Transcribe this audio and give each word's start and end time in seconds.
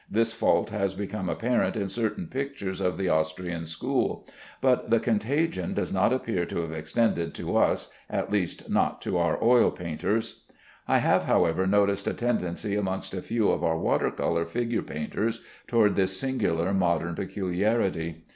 This 0.09 0.33
fault 0.33 0.71
has 0.71 0.95
become 0.95 1.29
apparent 1.29 1.75
in 1.77 1.87
certain 1.87 2.25
pictures 2.25 2.81
of 2.81 2.97
the 2.97 3.07
Austrian 3.07 3.67
school; 3.67 4.27
but 4.59 4.89
the 4.89 4.99
contagion 4.99 5.75
does 5.75 5.93
not 5.93 6.11
appear 6.11 6.43
to 6.43 6.61
have 6.61 6.71
extended 6.73 7.35
to 7.35 7.55
us, 7.55 7.93
at 8.09 8.31
least 8.31 8.67
not 8.67 8.99
to 9.03 9.19
our 9.19 9.37
oil 9.43 9.69
painters. 9.69 10.45
I 10.87 10.97
have, 10.97 11.25
however, 11.25 11.67
noticed 11.67 12.07
a 12.07 12.15
tendency 12.15 12.75
amongst 12.75 13.13
a 13.13 13.21
few 13.21 13.49
of 13.49 13.63
our 13.63 13.77
water 13.77 14.09
color 14.09 14.47
figure 14.47 14.81
painters 14.81 15.41
toward 15.67 15.95
this 15.95 16.19
singular 16.19 16.73
modern 16.73 17.13
peculiarity. 17.13 18.23